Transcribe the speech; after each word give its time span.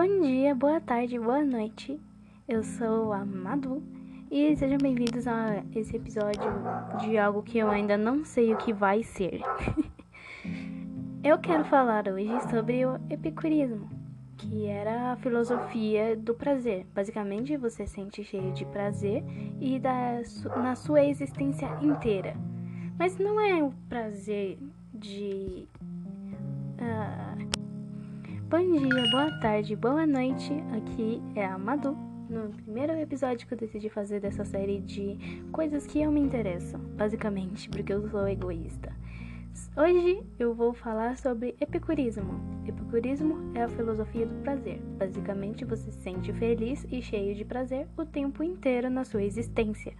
Bom 0.00 0.20
dia, 0.20 0.54
boa 0.54 0.80
tarde, 0.80 1.18
boa 1.18 1.44
noite. 1.44 2.00
Eu 2.46 2.62
sou 2.62 3.12
a 3.12 3.24
Madu 3.24 3.82
e 4.30 4.54
sejam 4.54 4.78
bem-vindos 4.78 5.26
a 5.26 5.64
esse 5.74 5.96
episódio 5.96 6.40
de 7.00 7.18
algo 7.18 7.42
que 7.42 7.58
eu 7.58 7.68
ainda 7.68 7.96
não 7.96 8.24
sei 8.24 8.54
o 8.54 8.56
que 8.58 8.72
vai 8.72 9.02
ser. 9.02 9.40
eu 11.24 11.36
quero 11.40 11.64
falar 11.64 12.06
hoje 12.06 12.30
sobre 12.48 12.86
o 12.86 12.94
epicurismo, 13.10 13.90
que 14.36 14.66
era 14.66 15.10
a 15.10 15.16
filosofia 15.16 16.16
do 16.16 16.32
prazer. 16.32 16.86
Basicamente, 16.94 17.56
você 17.56 17.84
sente 17.84 18.22
cheio 18.22 18.52
de 18.52 18.64
prazer 18.66 19.24
e 19.60 19.80
da, 19.80 20.22
na 20.62 20.76
sua 20.76 21.02
existência 21.02 21.76
inteira. 21.82 22.36
Mas 22.96 23.18
não 23.18 23.40
é 23.40 23.64
o 23.64 23.72
prazer 23.88 24.60
de. 24.94 25.66
Uh, 26.80 27.47
Bom 28.50 28.78
dia, 28.78 29.10
boa 29.10 29.30
tarde, 29.40 29.76
boa 29.76 30.06
noite. 30.06 30.54
Aqui 30.74 31.20
é 31.34 31.44
a 31.44 31.58
Madu. 31.58 31.94
No 32.30 32.48
primeiro 32.48 32.94
episódio 32.94 33.46
que 33.46 33.52
eu 33.52 33.58
decidi 33.58 33.90
fazer 33.90 34.20
dessa 34.20 34.42
série 34.42 34.80
de 34.80 35.18
coisas 35.52 35.86
que 35.86 36.00
eu 36.00 36.10
me 36.10 36.18
interessam, 36.18 36.80
basicamente, 36.96 37.68
porque 37.68 37.92
eu 37.92 38.08
sou 38.08 38.26
egoísta. 38.26 38.90
Hoje 39.76 40.22
eu 40.38 40.54
vou 40.54 40.72
falar 40.72 41.18
sobre 41.18 41.56
epicurismo. 41.60 42.40
Epicurismo 42.66 43.52
é 43.54 43.64
a 43.64 43.68
filosofia 43.68 44.24
do 44.24 44.42
prazer. 44.42 44.80
Basicamente, 44.98 45.66
você 45.66 45.90
se 45.90 46.00
sente 46.00 46.32
feliz 46.32 46.86
e 46.90 47.02
cheio 47.02 47.34
de 47.34 47.44
prazer 47.44 47.86
o 47.98 48.06
tempo 48.06 48.42
inteiro 48.42 48.88
na 48.88 49.04
sua 49.04 49.22
existência. 49.24 49.92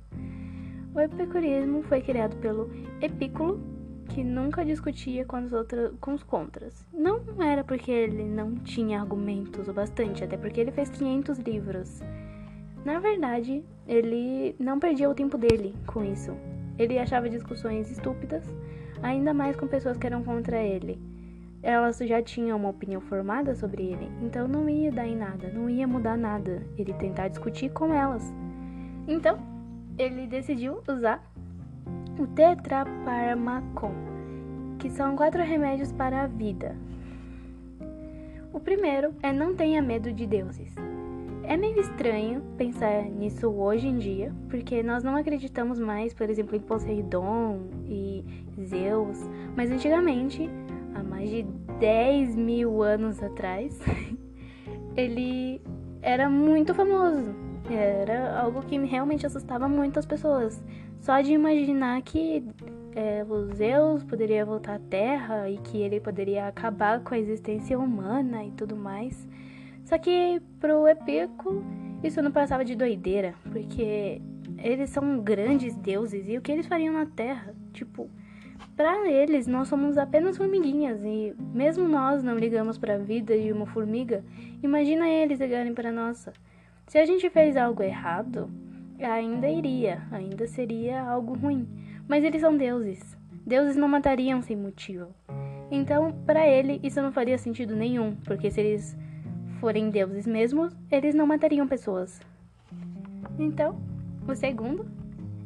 O 0.94 1.00
epicurismo 1.00 1.82
foi 1.82 2.00
criado 2.00 2.34
pelo 2.36 2.70
Epículo, 3.02 3.60
que 4.08 4.24
nunca 4.24 4.64
discutia 4.64 5.24
com, 5.24 5.36
as 5.36 5.52
outras, 5.52 5.92
com 6.00 6.14
os 6.14 6.22
contras. 6.22 6.86
Não 6.92 7.20
era 7.42 7.62
porque 7.62 7.90
ele 7.90 8.24
não 8.24 8.54
tinha 8.56 9.00
argumentos 9.00 9.68
o 9.68 9.72
bastante, 9.72 10.24
até 10.24 10.36
porque 10.36 10.60
ele 10.60 10.72
fez 10.72 10.88
500 10.90 11.38
livros. 11.38 12.02
Na 12.84 12.98
verdade, 12.98 13.64
ele 13.86 14.56
não 14.58 14.78
perdia 14.78 15.10
o 15.10 15.14
tempo 15.14 15.36
dele 15.36 15.74
com 15.86 16.04
isso. 16.04 16.32
Ele 16.78 16.98
achava 16.98 17.28
discussões 17.28 17.90
estúpidas, 17.90 18.44
ainda 19.02 19.34
mais 19.34 19.56
com 19.56 19.66
pessoas 19.66 19.96
que 19.96 20.06
eram 20.06 20.22
contra 20.22 20.62
ele. 20.62 21.00
Elas 21.62 21.98
já 21.98 22.22
tinham 22.22 22.56
uma 22.56 22.68
opinião 22.68 23.00
formada 23.00 23.54
sobre 23.54 23.82
ele, 23.82 24.08
então 24.22 24.46
não 24.46 24.68
ia 24.68 24.92
dar 24.92 25.06
em 25.06 25.16
nada, 25.16 25.50
não 25.52 25.68
ia 25.68 25.88
mudar 25.88 26.16
nada 26.16 26.62
ele 26.76 26.92
tentar 26.94 27.28
discutir 27.28 27.70
com 27.70 27.92
elas. 27.92 28.22
Então, 29.08 29.38
ele 29.98 30.28
decidiu 30.28 30.80
usar 30.88 31.20
o 32.18 32.26
tetraparmacon, 32.26 33.92
que 34.78 34.90
são 34.90 35.14
quatro 35.14 35.42
remédios 35.42 35.92
para 35.92 36.22
a 36.22 36.26
vida. 36.26 36.76
O 38.52 38.58
primeiro 38.58 39.14
é 39.22 39.32
não 39.32 39.54
tenha 39.54 39.80
medo 39.80 40.12
de 40.12 40.26
deuses. 40.26 40.74
É 41.44 41.56
meio 41.56 41.78
estranho 41.78 42.42
pensar 42.56 43.04
nisso 43.04 43.48
hoje 43.48 43.86
em 43.86 43.98
dia, 43.98 44.34
porque 44.50 44.82
nós 44.82 45.04
não 45.04 45.16
acreditamos 45.16 45.78
mais, 45.78 46.12
por 46.12 46.28
exemplo, 46.28 46.56
em 46.56 46.60
Poseidon 46.60 47.60
e 47.86 48.24
Zeus, 48.64 49.18
mas 49.56 49.70
antigamente, 49.70 50.50
há 50.94 51.02
mais 51.02 51.30
de 51.30 51.44
10 51.78 52.34
mil 52.34 52.82
anos 52.82 53.22
atrás, 53.22 53.78
ele 54.96 55.62
era 56.02 56.28
muito 56.28 56.74
famoso. 56.74 57.34
Era 57.70 58.40
algo 58.40 58.60
que 58.62 58.76
realmente 58.78 59.26
assustava 59.26 59.68
muito 59.68 59.98
as 59.98 60.06
pessoas. 60.06 60.62
Só 61.00 61.20
de 61.20 61.32
imaginar 61.32 62.02
que 62.02 62.44
é, 62.94 63.24
o 63.24 63.54
Zeus 63.54 64.02
poderia 64.02 64.44
voltar 64.44 64.74
à 64.74 64.78
Terra 64.78 65.48
e 65.48 65.58
que 65.58 65.78
ele 65.78 66.00
poderia 66.00 66.48
acabar 66.48 67.00
com 67.00 67.14
a 67.14 67.18
existência 67.18 67.78
humana 67.78 68.44
e 68.44 68.50
tudo 68.52 68.76
mais. 68.76 69.26
Só 69.84 69.96
que 69.96 70.42
pro 70.60 70.86
Epico 70.86 71.62
isso 72.02 72.20
não 72.20 72.30
passava 72.30 72.64
de 72.64 72.74
doideira, 72.74 73.34
porque 73.50 74.20
eles 74.58 74.90
são 74.90 75.20
grandes 75.20 75.74
deuses 75.76 76.28
e 76.28 76.36
o 76.36 76.42
que 76.42 76.52
eles 76.52 76.66
fariam 76.66 76.92
na 76.92 77.06
Terra? 77.06 77.54
Tipo, 77.72 78.10
para 78.76 79.08
eles 79.10 79.46
nós 79.46 79.68
somos 79.68 79.96
apenas 79.96 80.36
formiguinhas 80.36 81.00
e 81.04 81.34
mesmo 81.54 81.88
nós 81.88 82.22
não 82.22 82.36
ligamos 82.36 82.78
para 82.78 82.94
a 82.94 82.98
vida 82.98 83.38
de 83.38 83.52
uma 83.52 83.66
formiga, 83.66 84.24
imagina 84.62 85.08
eles 85.08 85.40
ligarem 85.40 85.74
para 85.74 85.92
nossa. 85.92 86.32
Se 86.86 86.98
a 86.98 87.06
gente 87.06 87.28
fez 87.30 87.56
algo 87.56 87.82
errado, 87.82 88.50
ainda 89.00 89.48
iria, 89.48 90.02
ainda 90.10 90.46
seria 90.46 91.02
algo 91.02 91.34
ruim. 91.34 91.68
Mas 92.08 92.24
eles 92.24 92.40
são 92.40 92.56
deuses. 92.56 93.16
Deuses 93.46 93.76
não 93.76 93.88
matariam 93.88 94.42
sem 94.42 94.56
motivo. 94.56 95.08
Então, 95.70 96.12
para 96.24 96.46
ele, 96.46 96.80
isso 96.82 97.00
não 97.02 97.12
faria 97.12 97.36
sentido 97.36 97.76
nenhum, 97.76 98.16
porque 98.24 98.50
se 98.50 98.60
eles 98.60 98.96
forem 99.60 99.90
deuses 99.90 100.26
mesmos, 100.26 100.74
eles 100.90 101.14
não 101.14 101.26
matariam 101.26 101.66
pessoas. 101.66 102.20
Então, 103.38 103.80
o 104.26 104.34
segundo 104.34 104.86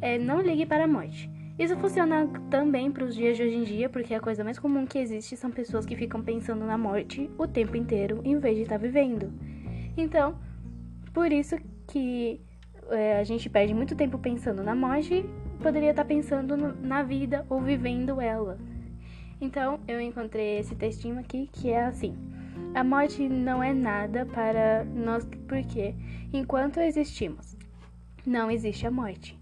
é 0.01 0.19
não 0.19 0.41
ligue 0.41 0.67
para 0.67 0.85
a 0.85 0.89
morte. 0.89 1.31
Isso 1.59 1.77
funciona 1.77 2.29
também 2.51 2.91
para 2.91 3.05
os 3.05 3.15
dias 3.15 3.37
de 3.37 3.43
hoje 3.43 3.55
em 3.55 3.63
dia, 3.63 3.89
porque 3.89 4.15
a 4.15 4.21
coisa 4.21 4.43
mais 4.43 4.59
comum 4.59 4.87
que 4.87 4.99
existe 4.99 5.37
são 5.37 5.51
pessoas 5.51 5.85
que 5.85 5.95
ficam 5.95 6.23
pensando 6.23 6.65
na 6.65 6.79
morte 6.79 7.31
o 7.37 7.47
tempo 7.47 7.77
inteiro 7.77 8.21
em 8.25 8.39
vez 8.39 8.57
de 8.57 8.63
estar 8.63 8.79
vivendo. 8.79 9.33
Então, 9.97 10.37
por 11.13 11.31
isso 11.31 11.57
que 11.87 12.41
é, 12.93 13.19
a 13.19 13.25
gente 13.25 13.49
perde 13.49 13.75
muito 13.75 13.97
tempo 13.97 14.19
pensando 14.19 14.63
na 14.63 14.75
morte, 14.75 15.25
poderia 15.63 15.91
estar 15.91 16.05
pensando 16.05 16.57
no, 16.57 16.75
na 16.81 17.03
vida 17.03 17.47
ou 17.49 17.61
vivendo 17.61 18.21
ela. 18.21 18.59
Então, 19.41 19.81
eu 19.89 20.01
encontrei 20.01 20.59
esse 20.59 20.75
textinho 20.75 21.19
aqui 21.19 21.49
que 21.53 21.71
é 21.71 21.85
assim: 21.85 22.15
A 22.75 22.85
morte 22.85 23.29
não 23.29 23.63
é 23.63 23.73
nada 23.73 24.25
para 24.27 24.85
nós, 24.85 25.27
porque 25.49 25.95
enquanto 26.33 26.81
existimos, 26.81 27.57
não 28.25 28.51
existe 28.51 28.87
a 28.87 28.91
morte. 28.91 29.39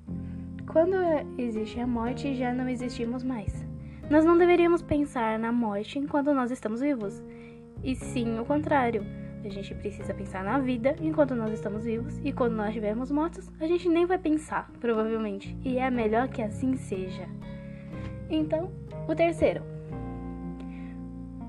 Quando 0.67 0.97
existe 1.37 1.81
a 1.81 1.87
morte, 1.87 2.35
já 2.35 2.55
não 2.55 2.69
existimos 2.69 3.23
mais. 3.23 3.67
Nós 4.09 4.25
não 4.25 4.39
deveríamos 4.39 4.83
pensar 4.83 5.39
na 5.39 5.53
morte 5.53 5.99
enquanto 5.99 6.33
nós 6.33 6.51
estamos 6.51 6.81
vivos, 6.81 7.23
e 7.85 7.95
sim 7.95 8.39
o 8.39 8.45
contrário. 8.45 9.05
A 9.43 9.49
gente 9.49 9.75
precisa 9.75 10.13
pensar 10.13 10.45
na 10.45 10.59
vida 10.59 10.95
enquanto 11.01 11.35
nós 11.35 11.53
estamos 11.53 11.85
vivos 11.85 12.21
e 12.23 12.33
quando 12.33 12.55
nós 12.55 12.69
estivermos 12.69 13.11
mortos, 13.11 13.51
a 13.59 13.67
gente 13.67 13.89
nem 13.89 14.05
vai 14.05 14.19
pensar, 14.19 14.71
provavelmente. 14.81 15.57
E 15.65 15.79
é 15.79 15.91
melhor 15.91 16.29
que 16.29 16.43
assim 16.43 16.77
seja. 16.77 17.27
Então, 18.29 18.71
o 19.09 19.15
terceiro. 19.15 19.63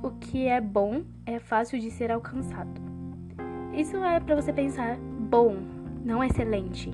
O 0.01 0.11
que 0.11 0.47
é 0.47 0.61
bom 0.61 1.03
é 1.25 1.37
fácil 1.37 1.79
de 1.79 1.91
ser 1.91 2.11
alcançado. 2.11 2.81
Isso 3.73 3.97
é 3.97 4.19
para 4.19 4.35
você 4.35 4.51
pensar 4.51 4.97
bom, 4.97 5.57
não 6.03 6.23
excelente. 6.23 6.91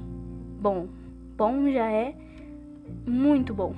Bom. 0.59 0.87
Bom 1.37 1.69
já 1.69 1.91
é 1.91 2.15
muito 3.05 3.53
bom. 3.53 3.75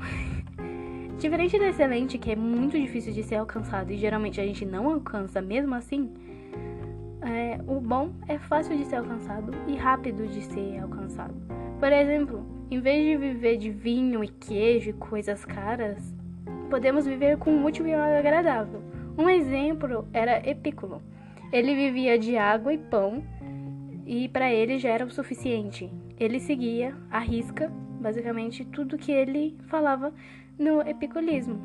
Diferente 1.19 1.57
do 1.57 1.65
excelente, 1.65 2.17
que 2.17 2.31
é 2.31 2.35
muito 2.35 2.79
difícil 2.79 3.11
de 3.11 3.23
ser 3.23 3.35
alcançado 3.35 3.91
e 3.91 3.97
geralmente 3.97 4.39
a 4.39 4.45
gente 4.45 4.65
não 4.65 4.89
alcança 4.89 5.41
mesmo 5.41 5.75
assim, 5.75 6.09
o 7.69 7.79
bom 7.79 8.11
é 8.27 8.39
fácil 8.39 8.75
de 8.75 8.83
ser 8.85 8.95
alcançado 8.95 9.53
e 9.67 9.75
rápido 9.75 10.27
de 10.27 10.41
ser 10.41 10.79
alcançado. 10.79 11.35
Por 11.79 11.93
exemplo, 11.93 12.43
em 12.71 12.79
vez 12.79 13.05
de 13.05 13.15
viver 13.15 13.57
de 13.57 13.69
vinho 13.69 14.23
e 14.23 14.27
queijo 14.27 14.89
e 14.89 14.93
coisas 14.93 15.45
caras, 15.45 16.15
podemos 16.69 17.05
viver 17.05 17.37
com 17.37 17.51
um 17.51 17.63
útil 17.63 17.87
e 17.87 17.93
agradável. 17.93 18.81
Um 19.15 19.29
exemplo 19.29 20.07
era 20.11 20.49
Epículo. 20.49 21.01
Ele 21.53 21.75
vivia 21.75 22.17
de 22.17 22.35
água 22.37 22.73
e 22.73 22.77
pão 22.77 23.23
e 24.05 24.27
para 24.27 24.51
ele 24.51 24.79
já 24.79 24.89
era 24.89 25.05
o 25.05 25.11
suficiente. 25.11 25.91
Ele 26.19 26.39
seguia 26.39 26.95
à 27.11 27.19
risca, 27.19 27.71
basicamente, 28.01 28.65
tudo 28.65 28.97
que 28.97 29.11
ele 29.11 29.55
falava 29.67 30.11
no 30.57 30.81
epiculismo. 30.81 31.59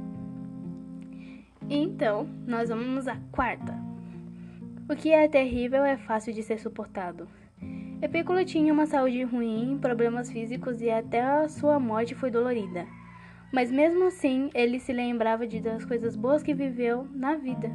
Então, 1.68 2.28
nós 2.46 2.68
vamos 2.68 3.08
à 3.08 3.16
quarta. 3.32 3.93
O 4.86 4.94
que 4.94 5.10
é 5.12 5.26
terrível 5.26 5.82
é 5.82 5.96
fácil 5.96 6.34
de 6.34 6.42
ser 6.42 6.58
suportado. 6.58 7.26
Epículo 8.02 8.44
tinha 8.44 8.70
uma 8.70 8.84
saúde 8.84 9.22
ruim, 9.22 9.78
problemas 9.80 10.30
físicos 10.30 10.82
e 10.82 10.90
até 10.90 11.22
a 11.22 11.48
sua 11.48 11.80
morte 11.80 12.14
foi 12.14 12.30
dolorida. 12.30 12.86
Mas 13.50 13.72
mesmo 13.72 14.04
assim, 14.04 14.50
ele 14.54 14.78
se 14.78 14.92
lembrava 14.92 15.46
de 15.46 15.58
das 15.58 15.86
coisas 15.86 16.14
boas 16.14 16.42
que 16.42 16.52
viveu 16.52 17.08
na 17.14 17.34
vida. 17.34 17.70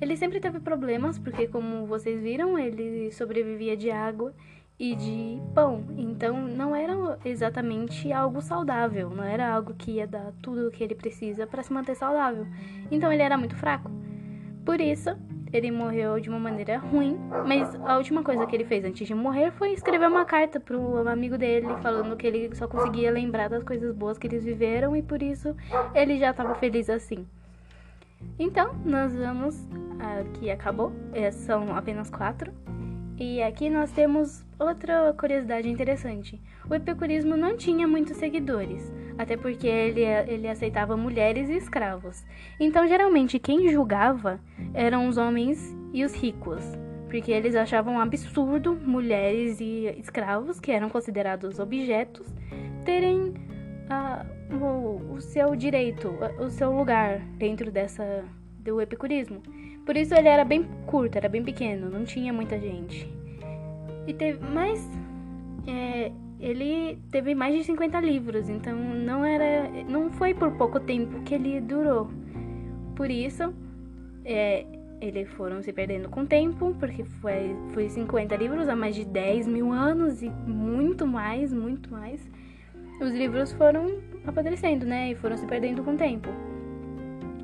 Ele 0.00 0.16
sempre 0.16 0.38
teve 0.38 0.60
problemas, 0.60 1.18
porque 1.18 1.48
como 1.48 1.84
vocês 1.84 2.22
viram, 2.22 2.56
ele 2.56 3.10
sobrevivia 3.10 3.76
de 3.76 3.90
água 3.90 4.32
e 4.78 4.94
de 4.94 5.42
pão. 5.52 5.84
Então 5.98 6.40
não 6.46 6.76
era 6.76 7.18
exatamente 7.24 8.12
algo 8.12 8.40
saudável, 8.40 9.10
não 9.10 9.24
era 9.24 9.52
algo 9.52 9.74
que 9.74 9.96
ia 9.96 10.06
dar 10.06 10.32
tudo 10.40 10.68
o 10.68 10.70
que 10.70 10.84
ele 10.84 10.94
precisa 10.94 11.44
para 11.44 11.64
se 11.64 11.72
manter 11.72 11.96
saudável. 11.96 12.46
Então 12.88 13.12
ele 13.12 13.22
era 13.22 13.36
muito 13.36 13.56
fraco. 13.56 13.90
Por 14.64 14.80
isso, 14.80 15.10
ele 15.52 15.70
morreu 15.70 16.20
de 16.20 16.28
uma 16.28 16.38
maneira 16.38 16.78
ruim, 16.78 17.18
mas 17.46 17.74
a 17.86 17.96
última 17.96 18.22
coisa 18.22 18.46
que 18.46 18.54
ele 18.54 18.64
fez 18.64 18.84
antes 18.84 19.06
de 19.06 19.14
morrer 19.14 19.50
foi 19.52 19.72
escrever 19.72 20.08
uma 20.08 20.24
carta 20.24 20.60
pro 20.60 21.08
amigo 21.08 21.36
dele 21.36 21.66
falando 21.82 22.16
que 22.16 22.26
ele 22.26 22.54
só 22.54 22.68
conseguia 22.68 23.10
lembrar 23.10 23.48
das 23.48 23.64
coisas 23.64 23.94
boas 23.94 24.18
que 24.18 24.26
eles 24.26 24.44
viveram 24.44 24.96
e 24.96 25.02
por 25.02 25.22
isso 25.22 25.56
ele 25.94 26.18
já 26.18 26.30
estava 26.30 26.54
feliz 26.54 26.88
assim. 26.88 27.26
Então, 28.38 28.74
nós 28.84 29.14
vamos. 29.14 29.68
Aqui 29.98 30.50
acabou, 30.50 30.92
é, 31.12 31.30
são 31.30 31.76
apenas 31.76 32.10
quatro. 32.10 32.52
E 33.20 33.42
aqui 33.42 33.68
nós 33.68 33.92
temos 33.92 34.42
outra 34.58 35.12
curiosidade 35.12 35.68
interessante. 35.68 36.40
O 36.70 36.74
epicurismo 36.74 37.36
não 37.36 37.54
tinha 37.54 37.86
muitos 37.86 38.16
seguidores, 38.16 38.90
até 39.18 39.36
porque 39.36 39.66
ele, 39.66 40.00
ele 40.00 40.48
aceitava 40.48 40.96
mulheres 40.96 41.50
e 41.50 41.52
escravos. 41.52 42.24
Então, 42.58 42.88
geralmente, 42.88 43.38
quem 43.38 43.68
julgava 43.68 44.40
eram 44.72 45.06
os 45.06 45.18
homens 45.18 45.76
e 45.92 46.02
os 46.02 46.14
ricos, 46.14 46.64
porque 47.10 47.30
eles 47.30 47.54
achavam 47.54 47.96
um 47.96 48.00
absurdo 48.00 48.74
mulheres 48.74 49.60
e 49.60 49.94
escravos, 49.98 50.58
que 50.58 50.72
eram 50.72 50.88
considerados 50.88 51.58
objetos, 51.58 52.26
terem 52.86 53.34
uh, 53.90 54.54
o, 54.64 55.16
o 55.16 55.20
seu 55.20 55.54
direito, 55.54 56.08
o 56.38 56.48
seu 56.48 56.72
lugar 56.72 57.18
dentro 57.36 57.70
dessa 57.70 58.24
do 58.58 58.80
epicurismo. 58.80 59.42
Por 59.84 59.96
isso 59.96 60.14
ele 60.14 60.28
era 60.28 60.44
bem 60.44 60.64
curto, 60.86 61.16
era 61.16 61.28
bem 61.28 61.42
pequeno, 61.42 61.90
não 61.90 62.04
tinha 62.04 62.32
muita 62.32 62.58
gente. 62.58 63.08
E 64.06 64.14
teve, 64.14 64.38
mas 64.44 64.86
é, 65.66 66.12
ele 66.38 66.98
teve 67.10 67.34
mais 67.34 67.54
de 67.54 67.64
50 67.64 68.00
livros, 68.00 68.48
então 68.48 68.76
não 68.76 69.24
era, 69.24 69.68
não 69.88 70.10
foi 70.10 70.34
por 70.34 70.52
pouco 70.52 70.80
tempo 70.80 71.22
que 71.22 71.34
ele 71.34 71.60
durou. 71.60 72.10
Por 72.94 73.10
isso, 73.10 73.52
é, 74.24 74.64
eles 75.00 75.28
foram 75.30 75.62
se 75.62 75.72
perdendo 75.72 76.08
com 76.08 76.22
o 76.22 76.26
tempo, 76.26 76.74
porque 76.78 77.04
foi, 77.04 77.56
foi 77.72 77.88
50 77.88 78.36
livros 78.36 78.68
há 78.68 78.76
mais 78.76 78.94
de 78.94 79.04
10 79.04 79.48
mil 79.48 79.72
anos 79.72 80.22
e 80.22 80.28
muito 80.28 81.06
mais, 81.06 81.52
muito 81.52 81.90
mais. 81.90 82.20
Os 83.00 83.12
livros 83.12 83.52
foram 83.52 83.98
apodrecendo, 84.26 84.84
né? 84.84 85.10
E 85.10 85.14
foram 85.14 85.36
se 85.36 85.46
perdendo 85.46 85.82
com 85.82 85.94
o 85.94 85.96
tempo. 85.96 86.28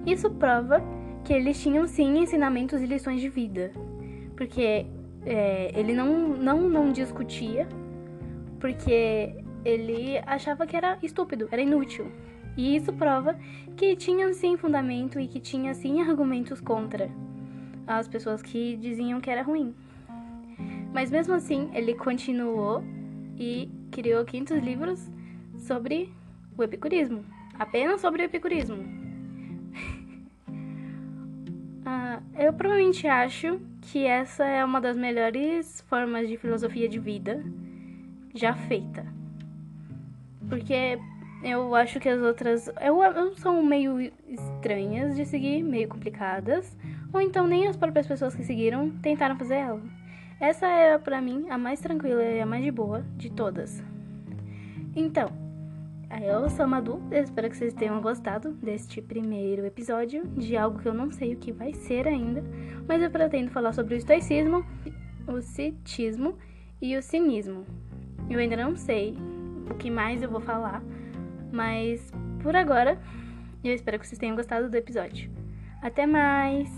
Isso 0.05 0.31
prova 0.31 0.83
que 1.27 1.33
eles 1.33 1.61
tinham 1.61 1.89
sim 1.89 2.19
ensinamentos 2.19 2.81
e 2.81 2.87
lições 2.87 3.21
de 3.21 3.29
vida. 3.29 3.73
Porque 4.37 4.87
é, 5.25 5.73
ele 5.75 5.93
não, 5.93 6.29
não, 6.29 6.69
não 6.69 6.93
discutia 6.93 7.69
porque 8.61 9.35
ele 9.65 10.19
achava 10.25 10.65
que 10.67 10.77
era 10.77 10.97
estúpido, 11.03 11.49
era 11.51 11.61
inútil. 11.61 12.07
E 12.57 12.77
isso 12.77 12.93
prova 12.93 13.37
que 13.77 13.97
tinha 13.97 14.33
sim 14.33 14.57
fundamento 14.57 15.19
e 15.19 15.27
que 15.27 15.41
tinha 15.41 15.75
sim 15.75 16.01
argumentos 16.09 16.61
contra 16.61 17.11
as 17.89 18.07
pessoas 18.07 18.41
que 18.41 18.77
diziam 18.77 19.21
que 19.21 19.29
era 19.29 19.43
ruim. 19.43 19.75
Mas 20.95 21.11
mesmo 21.11 21.35
assim, 21.35 21.69
ele 21.75 21.95
continuou 21.95 22.85
e 23.37 23.69
criou 23.91 24.25
500 24.25 24.59
livros 24.63 25.11
sobre 25.59 26.13
o 26.57 26.63
epicurismo. 26.63 27.25
Apenas 27.59 28.01
sobre 28.01 28.23
o 28.23 28.25
epicurismo. 28.25 28.96
Eu 32.37 32.53
provavelmente 32.53 33.07
acho 33.07 33.61
que 33.81 34.05
essa 34.05 34.45
é 34.45 34.65
uma 34.65 34.81
das 34.81 34.97
melhores 34.97 35.81
formas 35.89 36.29
de 36.29 36.37
filosofia 36.37 36.89
de 36.89 36.99
vida 36.99 37.43
já 38.35 38.55
feita. 38.55 39.07
Porque 40.49 40.99
eu 41.43 41.75
acho 41.75 42.01
que 42.01 42.09
as 42.09 42.21
outras 42.21 42.69
eu, 42.81 43.03
eu, 43.03 43.37
são 43.37 43.63
meio 43.63 44.13
estranhas 44.29 45.17
de 45.17 45.25
seguir, 45.25 45.63
meio 45.63 45.89
complicadas, 45.89 46.77
ou 47.13 47.21
então 47.21 47.47
nem 47.47 47.69
as 47.69 47.77
próprias 47.77 48.07
pessoas 48.07 48.35
que 48.35 48.45
seguiram 48.45 48.91
tentaram 49.03 49.37
fazer 49.37 49.57
ela. 49.57 49.83
Essa 50.39 50.67
é 50.67 50.99
para 50.99 51.21
mim 51.21 51.47
a 51.49 51.57
mais 51.57 51.81
tranquila 51.81 52.23
e 52.23 52.41
a 52.41 52.47
mais 52.47 52.63
de 52.63 52.71
boa 52.71 53.05
de 53.17 53.31
todas. 53.31 53.83
Então, 54.95 55.46
eu 56.23 56.49
sou 56.49 56.65
a 56.65 56.69
Madu, 56.69 57.03
espero 57.11 57.51
que 57.51 57.57
vocês 57.57 57.75
tenham 57.75 58.01
gostado 58.01 58.53
deste 58.53 59.03
primeiro 59.03 59.65
episódio 59.67 60.27
de 60.29 60.57
algo 60.57 60.79
que 60.79 60.89
eu 60.89 60.95
não 60.95 61.11
sei 61.11 61.35
o 61.35 61.37
que 61.37 61.53
vai 61.53 61.73
ser 61.75 62.07
ainda, 62.07 62.43
mas 62.89 63.03
eu 63.03 63.11
pretendo 63.11 63.51
falar 63.51 63.73
sobre 63.73 63.95
o 63.95 63.99
estoicismo, 63.99 64.65
o 65.27 65.41
citismo 65.41 66.39
e 66.81 66.97
o 66.97 67.03
cinismo. 67.03 67.67
Eu 68.31 68.39
ainda 68.39 68.57
não 68.57 68.77
sei 68.77 69.17
o 69.71 69.75
que 69.75 69.91
mais 69.91 70.23
eu 70.23 70.31
vou 70.31 70.41
falar, 70.41 70.83
mas 71.53 72.13
por 72.43 72.57
agora 72.57 72.99
eu 73.63 73.75
espero 73.75 73.99
que 73.99 74.07
vocês 74.07 74.19
tenham 74.19 74.37
gostado 74.37 74.71
do 74.71 74.77
episódio. 74.77 75.31
Até 75.83 76.07
mais! 76.07 76.71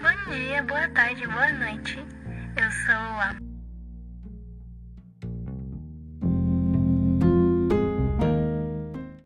Bom 0.00 0.32
dia, 0.32 0.62
boa 0.62 0.88
tarde, 0.90 1.26
boa 1.26 1.52
noite. 1.52 1.98
Eu 2.56 2.70
sou 2.70 2.94
a 2.94 3.43